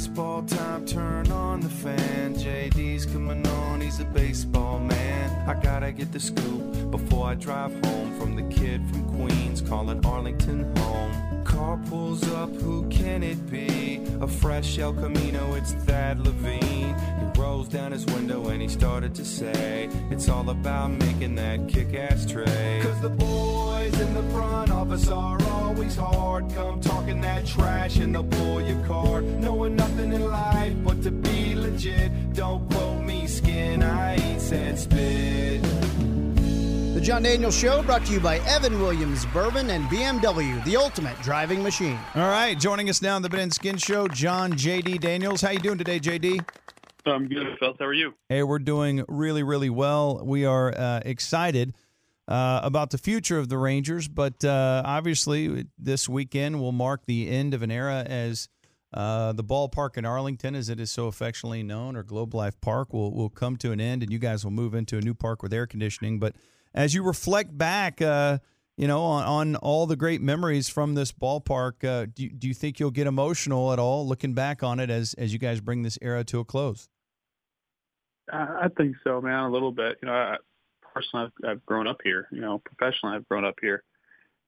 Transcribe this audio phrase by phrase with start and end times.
[0.00, 2.34] Baseball time, turn on the fan.
[2.34, 5.46] JD's coming on, he's a baseball man.
[5.46, 10.02] I gotta get the scoop before I drive home from the kid from Queens calling
[10.06, 11.44] Arlington home.
[11.44, 14.00] Car pulls up, who can it be?
[14.22, 16.94] A fresh El Camino, it's Thad Levine.
[16.94, 21.68] He rolls down his window and he started to say, It's all about making that
[21.68, 22.82] kick ass trade.
[22.82, 25.39] Cause the boys in the front office are
[25.98, 26.54] always hard.
[26.54, 29.24] Come talking that trash and they'll pull your card.
[29.24, 32.32] Knowing nothing in life but to be legit.
[32.34, 35.62] Don't quote me, skin, I ain't said spit.
[36.94, 41.20] The Jon Daniels Show brought to you by Evan Williams Bourbon and BMW, the ultimate
[41.22, 41.98] driving machine.
[42.14, 44.98] All right, joining us now on the Ben and Skin Show, Jon J.D.
[44.98, 45.40] Daniels.
[45.40, 46.40] How you doing today, J.D.?
[47.06, 47.74] I'm good, Phil.
[47.78, 48.12] How are you?
[48.28, 50.20] Hey, we're doing really, really well.
[50.22, 51.72] We are uh, excited
[52.30, 57.28] uh, about the future of the Rangers, but uh, obviously this weekend will mark the
[57.28, 58.48] end of an era as
[58.94, 62.92] uh, the ballpark in Arlington, as it is so affectionately known, or Globe Life Park,
[62.92, 65.42] will will come to an end, and you guys will move into a new park
[65.42, 66.20] with air conditioning.
[66.20, 66.36] But
[66.72, 68.38] as you reflect back, uh,
[68.76, 72.54] you know, on, on, all the great memories from this ballpark, uh, do, do you
[72.54, 75.82] think you'll get emotional at all looking back on it as as you guys bring
[75.82, 76.88] this era to a close?
[78.32, 79.44] I think so, man.
[79.44, 79.98] A little bit.
[80.00, 80.36] You know, I,
[80.92, 82.28] personally, I've, I've grown up here.
[82.30, 83.82] You know, professionally, I've grown up here,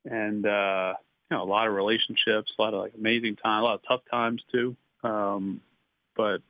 [0.04, 0.94] and uh,
[1.30, 3.82] you know, a lot of relationships, a lot of like amazing time, a lot of
[3.86, 4.76] tough times too.
[5.02, 5.60] Um,
[6.16, 6.42] but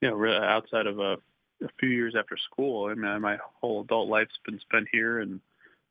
[0.00, 1.14] you know, really outside of a,
[1.62, 5.40] a few years after school, I mean, my whole adult life's been spent here, and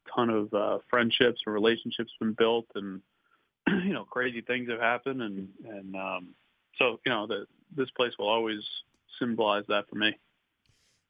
[0.07, 3.01] a ton of uh, friendships and relationships been built, and
[3.67, 6.29] you know, crazy things have happened, and and um,
[6.77, 7.45] so you know, that
[7.75, 8.61] this place will always
[9.19, 10.17] symbolize that for me.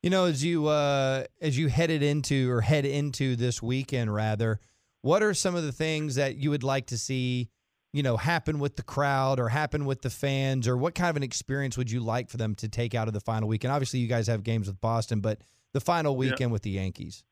[0.03, 4.59] You know, as you uh, as you headed into or head into this weekend, rather,
[5.01, 7.49] what are some of the things that you would like to see,
[7.93, 11.17] you know, happen with the crowd or happen with the fans, or what kind of
[11.17, 13.73] an experience would you like for them to take out of the final weekend?
[13.73, 15.41] Obviously, you guys have games with Boston, but
[15.73, 16.53] the final weekend yeah.
[16.53, 17.23] with the Yankees.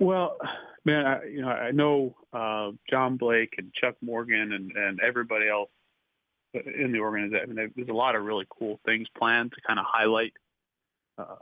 [0.00, 0.38] Well,
[0.84, 5.48] man, I, you know, I know uh, John Blake and Chuck Morgan and, and everybody
[5.48, 5.70] else
[6.54, 7.42] in the organization.
[7.42, 10.32] I mean, there's a lot of really cool things planned to kind of highlight
[11.22, 11.36] uh,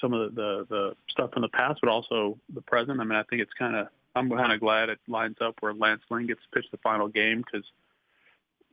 [0.00, 3.00] some of the, the, the stuff from the past, but also the present.
[3.00, 5.72] I mean, I think it's kind of I'm kind of glad it lines up where
[5.72, 7.66] Lance Lynn gets to pitch the final game because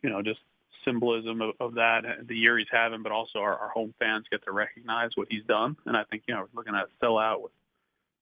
[0.04, 0.40] you know just
[0.84, 4.44] symbolism of, of that the year he's having, but also our, our home fans get
[4.46, 5.78] to recognize what he's done.
[5.86, 7.52] And I think you know looking at a sellout with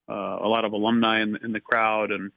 [0.09, 2.31] uh, a lot of alumni in, in the crowd, and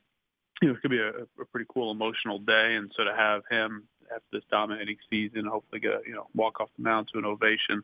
[0.62, 1.10] you know it could be a,
[1.41, 2.76] a pretty cool emotional day.
[2.76, 6.70] And so to have him after this dominating season, hopefully get you know walk off
[6.76, 7.82] the mound to an ovation uh,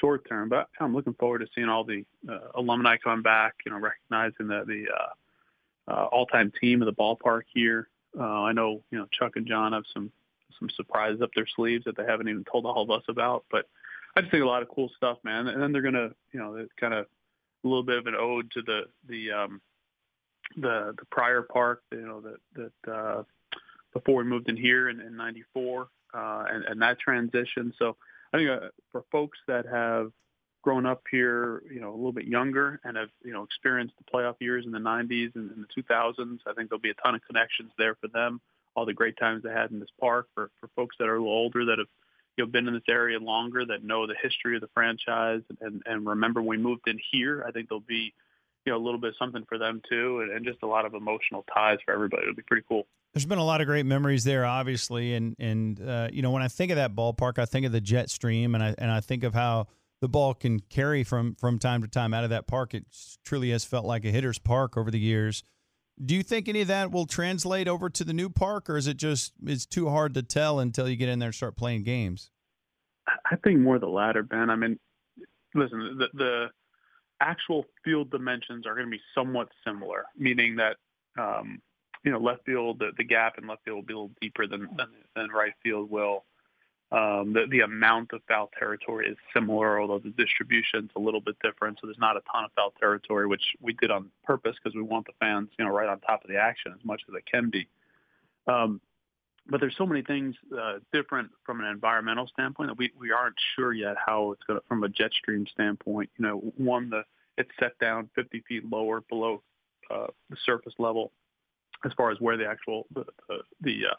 [0.00, 0.48] short term.
[0.48, 3.54] But I'm looking forward to seeing all the uh, alumni come back.
[3.64, 7.88] You know, recognizing the the uh, uh, all-time team of the ballpark here.
[8.18, 10.10] Uh, I know you know Chuck and John have some
[10.58, 13.44] some surprises up their sleeves that they haven't even told all of us about.
[13.50, 13.68] But
[14.16, 15.48] I just think a lot of cool stuff, man.
[15.48, 17.06] And then they're gonna you know kind of
[17.64, 19.60] a little bit of an ode to the the um,
[20.56, 21.82] the the prior park.
[21.92, 23.22] You know that that uh,
[23.92, 27.72] before we moved in here in, in '94 uh, and, and that transition.
[27.78, 27.96] So
[28.36, 30.12] I think uh, for folks that have
[30.62, 34.12] grown up here, you know, a little bit younger and have, you know, experienced the
[34.12, 37.14] playoff years in the 90s and in the 2000s, I think there'll be a ton
[37.14, 38.40] of connections there for them.
[38.74, 40.26] All the great times they had in this park.
[40.34, 41.88] For for folks that are a little older that have,
[42.36, 45.82] you know, been in this area longer, that know the history of the franchise and
[45.86, 48.12] and remember when we moved in here, I think there'll be,
[48.66, 50.84] you know, a little bit of something for them too, and, and just a lot
[50.84, 52.24] of emotional ties for everybody.
[52.24, 52.86] It'll be pretty cool.
[53.14, 56.42] There's been a lot of great memories there, obviously, and and uh, you know when
[56.42, 59.00] I think of that ballpark, I think of the jet stream, and I and I
[59.00, 59.68] think of how
[60.00, 62.74] the ball can carry from from time to time out of that park.
[62.74, 62.84] It
[63.24, 65.42] truly has felt like a hitter's park over the years.
[66.04, 68.86] Do you think any of that will translate over to the new park, or is
[68.86, 71.84] it just it's too hard to tell until you get in there and start playing
[71.84, 72.30] games?
[73.06, 74.50] I think more the latter, Ben.
[74.50, 74.78] I mean,
[75.54, 76.46] listen, the, the
[77.20, 80.76] actual field dimensions are going to be somewhat similar, meaning that
[81.18, 81.60] um,
[82.04, 84.46] you know, left field, the, the gap in left field will be a little deeper
[84.46, 86.24] than than, than right field will.
[86.92, 91.36] Um, the, the amount of foul territory is similar, although the distribution's a little bit
[91.42, 91.78] different.
[91.80, 94.82] So there's not a ton of foul territory, which we did on purpose because we
[94.82, 97.22] want the fans, you know, right on top of the action as much as they
[97.28, 97.66] can be.
[98.46, 98.80] Um,
[99.48, 103.36] but there's so many things uh, different from an environmental standpoint that we, we aren't
[103.54, 106.10] sure yet how it's going to, from a jet stream standpoint.
[106.18, 107.02] You know, one, the
[107.38, 109.42] it's set down 50 feet lower below
[109.90, 111.12] uh, the surface level
[111.84, 113.94] as far as where the actual the, the, the uh,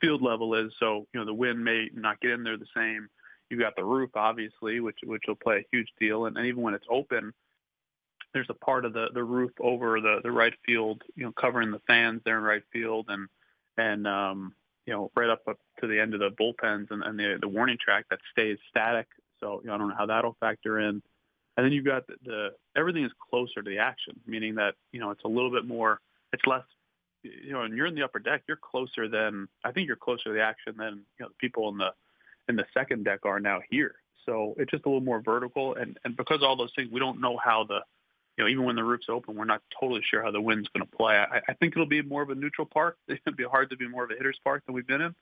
[0.00, 0.72] field level is.
[0.78, 3.08] So you know the wind may not get in there the same.
[3.50, 6.26] You've got the roof, obviously, which which will play a huge deal.
[6.26, 7.32] And, and even when it's open,
[8.32, 11.70] there's a part of the the roof over the the right field, you know, covering
[11.70, 13.28] the fans there in right field, and
[13.76, 14.54] and um,
[14.88, 17.46] you know right up up to the end of the bullpens and, and the the
[17.46, 19.06] warning track that stays static.
[19.38, 21.02] So you know, I don't know how that'll factor in.
[21.56, 24.98] And then you've got the, the everything is closer to the action, meaning that you
[24.98, 26.00] know it's a little bit more,
[26.32, 26.62] it's less
[27.22, 30.24] you know, and you're in the upper deck, you're closer than I think you're closer
[30.24, 31.90] to the action than you know the people in the
[32.48, 33.96] in the second deck are now here.
[34.24, 37.20] So it's just a little more vertical, and and because all those things, we don't
[37.20, 37.80] know how the
[38.38, 40.86] you know even when the roof's open, we're not totally sure how the wind's going
[40.86, 41.16] to play.
[41.16, 42.96] I, I think it'll be more of a neutral park.
[43.08, 45.02] It's going to be hard to be more of a hitter's park than we've been
[45.02, 45.14] in,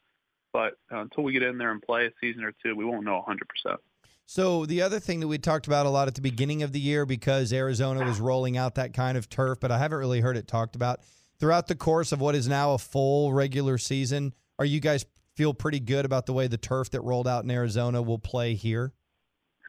[0.53, 3.05] but uh, until we get in there and play a season or two, we won't
[3.05, 3.81] know 100 percent.
[4.29, 6.81] So the other thing that we talked about a lot at the beginning of the
[6.81, 10.37] year because Arizona was rolling out that kind of turf, but I haven't really heard
[10.37, 11.01] it talked about
[11.39, 15.05] throughout the course of what is now a full regular season, are you guys
[15.35, 18.55] feel pretty good about the way the turf that rolled out in Arizona will play
[18.55, 18.93] here?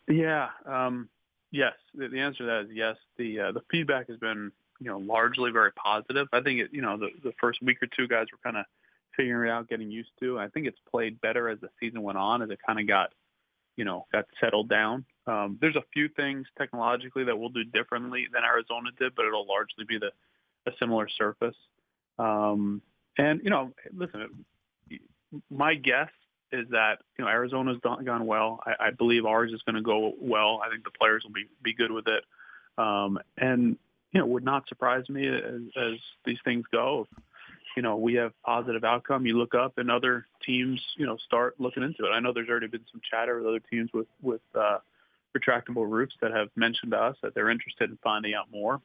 [0.08, 1.10] Yeah, um,
[1.52, 1.74] yes.
[1.94, 2.96] The, the, answer to that is yes.
[3.18, 6.28] The uh, the feedback has been you know largely very positive.
[6.34, 8.66] I think it you know the the first week or two guys were kind of
[9.16, 10.40] figuring it out, getting used to.
[10.40, 13.14] I think it's played better as the season went on, as it kind of got
[13.76, 15.06] you know got settled down.
[15.26, 19.48] Um, there's a few things technologically that we'll do differently than Arizona did, but it'll
[19.48, 20.12] largely be the
[20.68, 21.56] a similar surface.
[22.20, 22.82] Um,
[23.18, 24.46] and you know, listen,
[25.50, 26.10] my guess
[26.52, 28.60] is that you know Arizona's gone well.
[28.66, 30.62] I, I believe ours is going to go well.
[30.66, 32.24] I think the players will be be good with it.
[32.78, 33.78] Um, and
[34.12, 35.94] you know, would not surprise me as, as
[36.26, 37.08] these things go.
[37.10, 37.24] If,
[37.76, 39.26] you know, we have positive outcome.
[39.26, 42.10] You look up and other teams, you know, start looking into it.
[42.10, 44.78] I know there's already been some chatter with other teams with with uh,
[45.38, 48.82] retractable roofs that have mentioned to us that they're interested in finding out more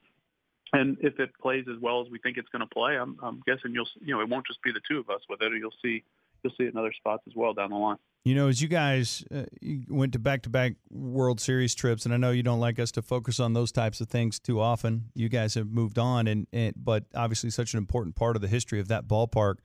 [0.73, 3.43] and if it plays as well as we think it's going to play, I'm, I'm
[3.47, 5.53] guessing you'll you know it won't just be the two of us with it.
[5.59, 6.03] You'll see
[6.43, 7.97] you'll see it in other spots as well down the line.
[8.25, 12.17] You know, as you guys uh, you went to back-to-back World Series trips, and I
[12.17, 15.06] know you don't like us to focus on those types of things too often.
[15.15, 18.49] You guys have moved on, and, and but obviously such an important part of the
[18.49, 19.56] history of that ballpark.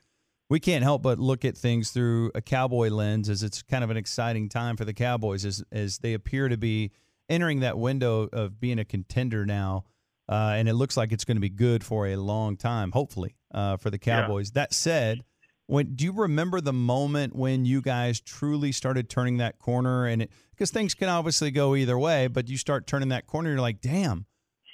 [0.49, 3.89] We can't help but look at things through a Cowboy lens, as it's kind of
[3.89, 6.91] an exciting time for the Cowboys, as as they appear to be
[7.29, 9.83] entering that window of being a contender now
[10.29, 13.35] uh, and it looks like it's going to be good for a long time, hopefully,
[13.53, 14.49] uh, for the Cowboys.
[14.49, 14.61] Yeah.
[14.61, 15.23] That said,
[15.67, 20.05] when do you remember the moment when you guys truly started turning that corner?
[20.05, 23.61] And because things can obviously go either way, but you start turning that corner, you're
[23.61, 24.25] like, damn,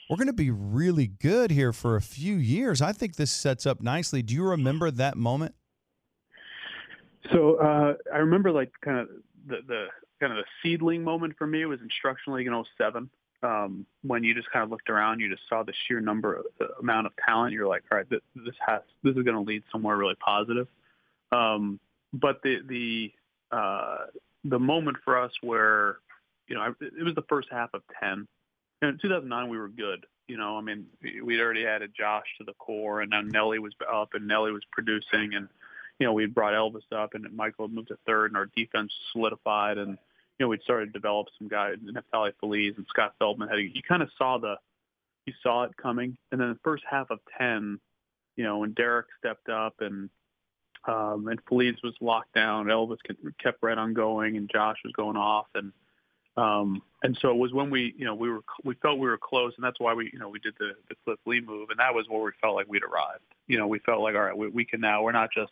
[0.10, 2.82] we're going to be really good here for a few years.
[2.82, 4.22] I think this sets up nicely.
[4.22, 5.56] Do you remember that moment?
[7.32, 9.10] So uh, I remember like kind of
[9.48, 9.86] the, the
[10.20, 13.10] kind of the seedling moment for me was instructional league in 07
[13.44, 16.46] um, when you just kind of looked around, you just saw the sheer number, of,
[16.60, 17.54] the amount of talent.
[17.54, 20.68] You're like, all right, this, this has this is going to lead somewhere really positive.
[21.34, 21.80] Um,
[22.14, 23.12] but the the
[23.56, 24.06] uh,
[24.44, 25.98] the moment for us where
[26.48, 28.28] you know I, it was the first half of ten.
[28.82, 30.06] in 2009, we were good.
[30.28, 33.74] You know, I mean, we'd already added Josh to the core, and now Nelly was
[33.92, 35.50] up, and Nelly was producing, and
[36.00, 38.92] you know, we had brought Elvis up, and Michael moved to third, and our defense
[39.12, 39.98] solidified, and
[40.40, 43.50] you know, we'd started to develop some guys, Neftali Feliz and Scott Feldman.
[43.50, 44.56] Had you kind of saw the,
[45.26, 47.80] you saw it coming, and then the first half of ten,
[48.36, 50.10] you know, when Derek stepped up and
[50.86, 52.98] um, and Feliz was locked down, Elvis
[53.42, 55.72] kept right on going, and Josh was going off, and
[56.36, 59.18] um, and so it was when we, you know, we were we felt we were
[59.18, 61.80] close, and that's why we, you know, we did the the Cliff Lee move, and
[61.80, 63.24] that was where we felt like we'd arrived.
[63.48, 65.04] You know, we felt like all right, we, we can now.
[65.04, 65.52] We're not just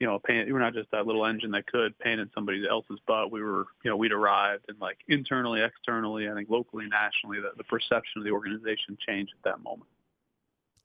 [0.00, 3.30] you know, we're not just that little engine that could paint in somebody else's butt.
[3.30, 7.52] We were, you know, we'd arrived and like internally, externally, I think locally, nationally, the,
[7.56, 9.88] the perception of the organization changed at that moment.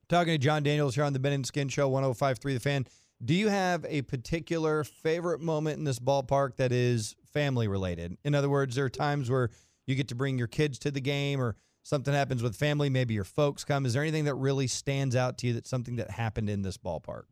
[0.10, 2.86] Talking to Jon Daniels here on the Ben and Skin Show, 105.3 The Fan.
[3.24, 8.18] Do you have a particular favorite moment in this ballpark that is family related?
[8.24, 9.50] In other words, there are times where
[9.86, 13.14] you get to bring your kids to the game or something happens with family, maybe
[13.14, 13.86] your folks come.
[13.86, 16.78] Is there anything that really stands out to you that's something that happened in this
[16.78, 17.24] ballpark?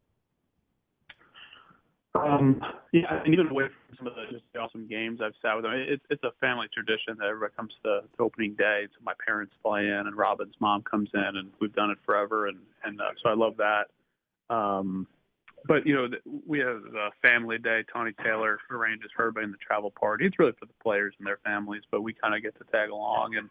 [2.15, 2.60] Um,
[2.91, 5.74] yeah, and even away from some of the just awesome games I've sat with them,
[5.74, 8.88] it's it's a family tradition that everybody comes to, to opening day.
[8.91, 12.48] So my parents fly in, and Robin's mom comes in, and we've done it forever,
[12.48, 13.86] and and uh, so I love that.
[14.50, 15.06] Um,
[15.67, 16.07] but you know,
[16.45, 17.83] we have a family day.
[17.91, 20.25] Tony Taylor arranges everybody in the travel party.
[20.25, 22.89] It's really for the players and their families, but we kind of get to tag
[22.89, 23.36] along.
[23.36, 23.50] And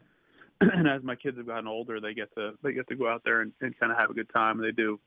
[0.73, 3.23] and as my kids have gotten older, they get to they get to go out
[3.25, 4.58] there and, and kind of have a good time.
[4.58, 4.99] And they do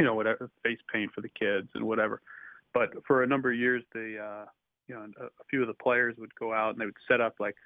[0.00, 2.22] you know, whatever face paint for the kids and whatever.
[2.72, 4.44] But for a number of years, the uh,
[4.88, 7.20] you know, a, a few of the players would go out and they would set
[7.20, 7.56] up like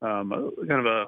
[0.00, 1.06] um, a, kind of a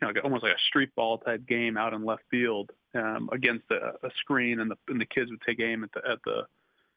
[0.00, 3.64] you know, almost like a street ball type game out in left field um, against
[3.70, 6.42] a, a screen, and the and the kids would take aim at the at the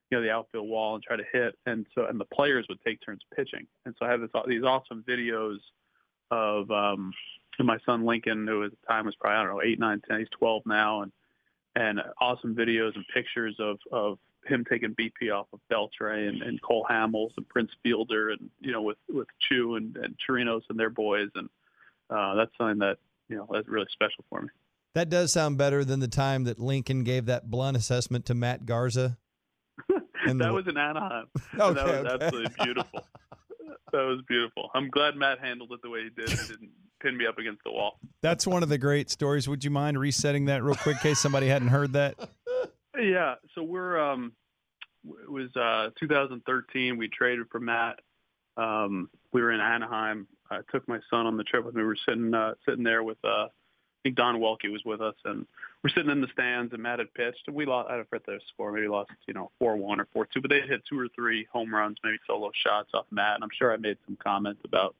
[0.09, 2.79] you know the outfield wall and try to hit, and so and the players would
[2.85, 5.57] take turns pitching, and so I have this these awesome videos
[6.31, 7.13] of um,
[7.59, 10.19] my son Lincoln, who at the time was probably I don't know eight, nine, ten,
[10.19, 11.11] he's twelve now, and
[11.75, 16.61] and awesome videos and pictures of of him taking BP off of Beltre and, and
[16.61, 20.79] Cole Hamels and Prince Fielder and you know with with Choo and, and Chirinos and
[20.79, 21.29] their boys.
[21.35, 21.49] And
[22.13, 22.97] uh, that's something that
[23.29, 24.49] you know that's really special for me.
[24.95, 28.65] That does sound better than the time that Lincoln gave that blunt assessment to Matt
[28.65, 29.17] Garza.
[29.89, 30.53] that the...
[30.53, 31.25] was in Anaheim.
[31.59, 32.25] Okay, that was okay.
[32.25, 33.05] absolutely beautiful.
[33.91, 34.69] that was beautiful.
[34.75, 36.29] I'm glad Matt handled it the way he did.
[36.29, 37.99] He didn't pin me up against the wall.
[38.21, 39.47] That's one of the great stories.
[39.47, 42.15] Would you mind resetting that real quick in case somebody hadn't heard that?
[42.95, 43.35] Yeah.
[43.55, 44.33] So we're um,
[45.03, 46.95] it was uh 2013.
[46.95, 47.99] We traded for Matt.
[48.55, 50.27] Um, we were in Anaheim.
[50.51, 51.81] I took my son on the trip with me.
[51.81, 53.49] We were sitting uh, sitting there with uh, I
[54.03, 55.45] think Don Welke was with us, and
[55.83, 56.73] we're sitting in the stands.
[56.73, 57.89] And Matt had pitched, and we lost.
[57.89, 58.71] I don't forget the score.
[58.71, 60.41] Maybe lost, you know, four one or four two.
[60.41, 63.35] But they hit two or three home runs, maybe solo shots off Matt.
[63.35, 64.95] And I'm sure I made some comments about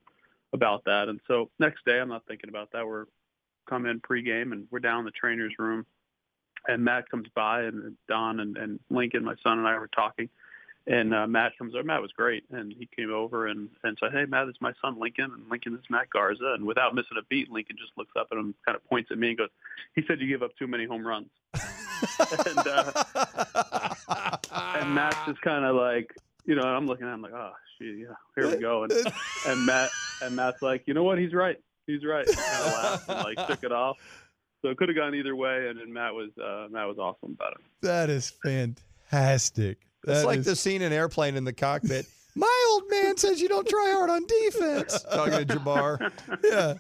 [0.54, 1.10] about that.
[1.10, 2.88] And so next day, I'm not thinking about that.
[2.88, 3.06] We're
[3.70, 5.86] come in pregame, and we're down in the trainer's room,
[6.68, 10.30] and Matt comes by, and Don and, and Lincoln, my son, and I were talking
[10.86, 11.84] and uh, Matt comes over.
[11.84, 15.00] Matt was great, and he came over and and said, "Hey, Matt, is my son
[15.00, 18.28] Lincoln, and Lincoln is Matt Garza." And without missing a beat, Lincoln just looks up
[18.32, 19.50] at him, kind of points at me, and goes,
[19.96, 24.38] "He said you give up too many home runs." and uh,
[24.76, 26.14] and Matt's just kind of like,
[26.46, 28.92] you know, I'm looking at him like, "Oh, shit, yeah, here we go." And
[29.48, 29.90] and Matt
[30.22, 31.18] and Matt's like, "You know what?
[31.18, 31.58] He's right.
[31.88, 33.98] He's right." And kind of laughed and like took it off.
[34.62, 37.38] So it could have gone either way, and, and Matt was uh, Matt was awesome
[37.40, 37.62] about it.
[37.82, 39.78] That is fantastic.
[40.06, 42.06] It's like is- the scene in Airplane in the cockpit.
[42.36, 45.04] My old man says you don't try hard on defense.
[45.14, 46.12] Talking to Jabbar.
[46.44, 46.74] Yeah.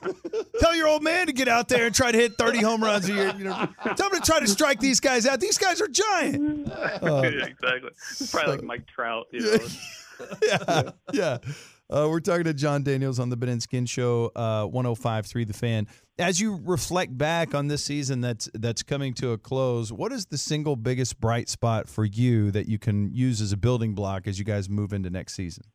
[0.59, 3.07] Tell your old man to get out there and try to hit 30 home runs
[3.07, 3.33] a year.
[3.37, 5.39] You know, tell him to try to strike these guys out.
[5.39, 6.71] These guys are giant.
[6.71, 7.91] Uh, exactly.
[8.19, 9.27] It's probably like Mike Trout.
[9.31, 9.57] You know.
[10.41, 10.89] yeah.
[11.13, 11.37] Yeah.
[11.93, 15.53] Uh, we're talking to Jon Daniels on the Ben and Skin Show, uh, 105.3 The
[15.53, 15.87] Fan.
[16.17, 20.25] As you reflect back on this season that's that's coming to a close, what is
[20.25, 24.27] the single biggest bright spot for you that you can use as a building block
[24.27, 25.65] as you guys move into next season?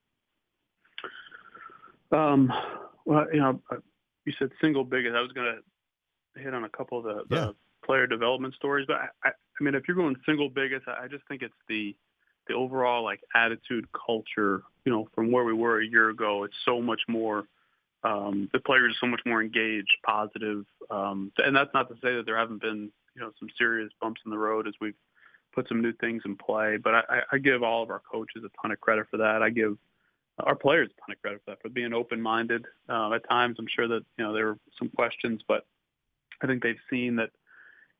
[2.11, 2.53] Um,
[3.05, 3.77] well, you know, uh,
[4.25, 5.15] you said single biggest.
[5.15, 5.55] I was going
[6.37, 7.51] to hit on a couple of the, the Yeah.
[7.85, 11.23] player development stories, but I, I, I mean, if you're going single biggest, I just
[11.29, 11.95] think it's the
[12.49, 14.62] the overall like attitude, culture.
[14.85, 17.45] You know, from where we were a year ago, it's so much more.
[18.05, 22.14] Um, the players are so much more engaged, positive, um, and that's not to say
[22.17, 24.95] that there haven't been you know some serious bumps in the road as we've
[25.55, 26.76] put some new things in play.
[26.76, 29.43] But I, I- give all of our coaches a ton of credit for that.
[29.43, 29.76] I give
[30.38, 32.64] our players a ton of credit for that for being open-minded.
[32.88, 35.67] Uh, at times, I'm sure that you know there were some questions, but
[36.40, 37.31] I think they've seen that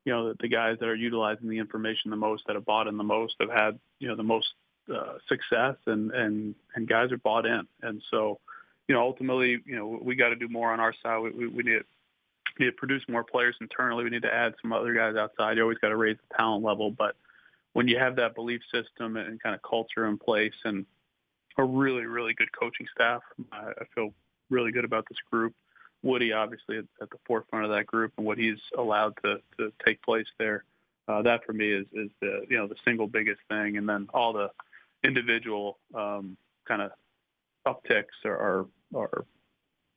[0.05, 2.97] you know the guys that are utilizing the information the most, that have bought in
[2.97, 4.47] the most, have had you know the most
[4.93, 7.67] uh, success, and and and guys are bought in.
[7.81, 8.39] And so,
[8.87, 11.19] you know, ultimately, you know, we got to do more on our side.
[11.19, 11.85] We, we, we need to
[12.59, 14.03] need to produce more players internally.
[14.03, 15.57] We need to add some other guys outside.
[15.57, 17.15] You always got to raise the talent level, but
[17.73, 20.85] when you have that belief system and kind of culture in place and
[21.59, 23.21] a really, really good coaching staff.
[23.51, 24.13] I, I feel
[24.49, 25.53] really good about this group.
[26.03, 29.71] Woody, obviously, at, at the forefront of that group and what he's allowed to, to
[29.85, 30.63] take place there.
[31.07, 34.07] Uh, that for me is, is the you know the single biggest thing, and then
[34.13, 34.49] all the
[35.03, 36.37] individual um,
[36.67, 36.91] kind of
[37.67, 39.25] upticks are, are,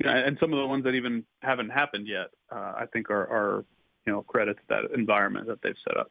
[0.02, 2.30] and some of the ones that even haven't happened yet.
[2.50, 3.64] Uh, I think are, are
[4.06, 6.11] you know credit to that environment that they've set up.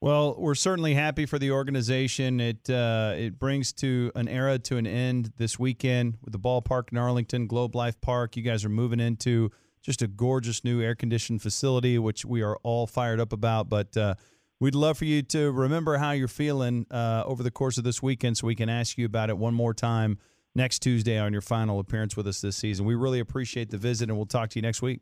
[0.00, 2.38] Well, we're certainly happy for the organization.
[2.38, 6.92] It uh, it brings to an era to an end this weekend with the ballpark
[6.92, 8.36] in Arlington, Globe Life Park.
[8.36, 9.50] You guys are moving into
[9.82, 13.68] just a gorgeous new air conditioned facility, which we are all fired up about.
[13.68, 14.14] But uh,
[14.60, 18.00] we'd love for you to remember how you're feeling uh, over the course of this
[18.00, 20.18] weekend, so we can ask you about it one more time
[20.54, 22.86] next Tuesday on your final appearance with us this season.
[22.86, 25.00] We really appreciate the visit, and we'll talk to you next week.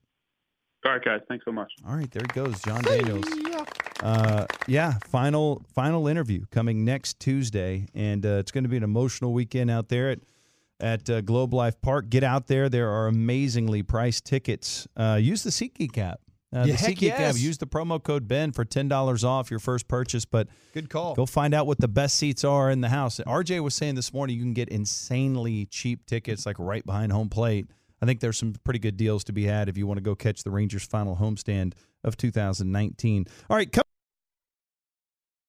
[0.87, 1.21] All right, guys.
[1.29, 1.71] Thanks so much.
[1.87, 3.27] All right, there he goes, Jon Daniels.
[4.03, 8.83] Uh, yeah, final final interview coming next Tuesday, and uh, it's going to be an
[8.83, 10.19] emotional weekend out there at
[10.79, 12.11] at uh, Globe Life Park.
[12.11, 14.87] Get out there; there are amazingly priced tickets.
[14.97, 16.21] Uh, use the SeatGeek app.
[16.55, 17.37] Uh, Yeah, the SeatGeek app.
[17.39, 20.27] Use the promo code Ben for ten dollars off your first purchase.
[20.27, 21.15] But Good call.
[21.15, 23.19] go find out what the best seats are in the house.
[23.27, 27.31] RJ was saying this morning you can get insanely cheap tickets, like right behind home
[27.31, 27.67] plate.
[28.03, 30.15] I think there's some pretty good deals to be had if you want to go
[30.15, 31.73] catch the Rangers' final homestand
[32.05, 33.25] of 2019.
[33.49, 33.83] All right, come.